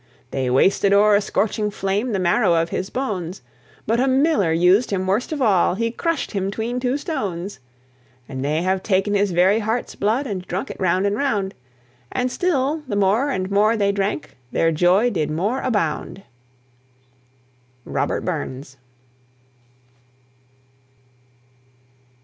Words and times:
They 0.31 0.49
wasted 0.49 0.93
o'er 0.93 1.13
a 1.13 1.21
scorching 1.21 1.69
flame 1.69 2.11
The 2.11 2.17
marrow 2.17 2.55
of 2.55 2.69
his 2.69 2.89
bones; 2.89 3.43
But 3.85 3.99
a 3.99 4.07
miller 4.07 4.51
used 4.51 4.89
him 4.89 5.05
worst 5.05 5.31
of 5.31 5.43
all 5.43 5.75
He 5.75 5.91
crushed 5.91 6.31
him 6.31 6.49
'tween 6.49 6.79
two 6.79 6.97
stones. 6.97 7.59
And 8.27 8.43
they 8.43 8.63
have 8.63 8.81
taken 8.81 9.13
his 9.13 9.31
very 9.31 9.59
heart's 9.59 9.93
blood, 9.93 10.25
And 10.25 10.41
drunk 10.41 10.71
it 10.71 10.79
round 10.79 11.05
and 11.05 11.15
round; 11.15 11.53
And 12.11 12.31
still 12.31 12.81
the 12.87 12.95
more 12.95 13.29
and 13.29 13.51
more 13.51 13.77
they 13.77 13.91
drank, 13.91 14.35
Their 14.51 14.71
joy 14.71 15.11
did 15.11 15.29
more 15.29 15.61
abound. 15.61 16.23
ROBERT 17.85 18.25
BURNS. 18.25 18.77